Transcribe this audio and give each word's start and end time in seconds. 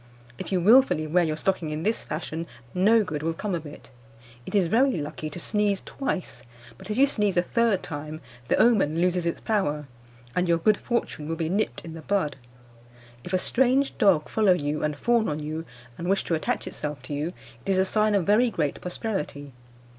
If 0.39 0.51
you 0.51 0.59
wilfully 0.61 1.05
wear 1.05 1.23
your 1.23 1.37
stocking 1.37 1.69
in 1.69 1.83
this 1.83 2.03
fashion, 2.03 2.47
no 2.73 3.03
good 3.03 3.21
will 3.21 3.35
come 3.35 3.53
of 3.53 3.67
it. 3.67 3.91
It 4.47 4.55
is 4.55 4.65
very 4.65 4.97
lucky 4.99 5.29
to 5.29 5.39
sneeze 5.39 5.79
twice; 5.85 6.41
but 6.79 6.89
if 6.89 6.97
you 6.97 7.05
sneeze 7.05 7.37
a 7.37 7.43
third 7.43 7.83
time, 7.83 8.19
the 8.47 8.55
omen 8.55 8.99
loses 8.99 9.27
its 9.27 9.39
power, 9.41 9.87
and 10.35 10.49
your 10.49 10.57
good 10.57 10.77
fortune 10.77 11.27
will 11.29 11.35
be 11.35 11.49
nipped 11.49 11.85
in 11.85 11.93
the 11.93 12.01
bud. 12.01 12.35
If 13.23 13.31
a 13.31 13.37
strange 13.37 13.95
dog 13.99 14.27
follow 14.27 14.53
you, 14.53 14.83
and 14.83 14.97
fawn 14.97 15.29
on 15.29 15.37
you, 15.39 15.65
and 15.99 16.09
wish 16.09 16.23
to 16.23 16.33
attach 16.33 16.65
itself 16.65 17.03
to 17.03 17.13
you, 17.13 17.31
it 17.63 17.69
is 17.69 17.77
a 17.77 17.85
sign 17.85 18.15
of 18.15 18.25
very 18.25 18.49
great 18.49 18.81
prosperity. 18.81 19.53